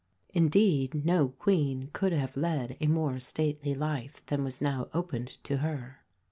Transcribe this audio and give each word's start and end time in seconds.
Indeed 0.33 1.05
no 1.05 1.27
Queen 1.27 1.91
could 1.93 2.11
have 2.11 2.35
led 2.35 2.75
a 2.81 2.87
more 2.87 3.19
stately 3.19 3.75
life 3.75 4.25
than 4.25 4.43
was 4.43 4.59
now 4.59 4.87
opened 4.95 5.27
to 5.43 5.57
her. 5.57 5.99